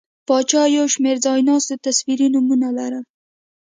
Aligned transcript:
پاچا 0.27 0.63
یو 0.77 0.85
شمېر 0.93 1.17
ځایناستو 1.25 1.81
تصویري 1.85 2.27
نومونه 2.33 2.67
لرل. 2.77 3.05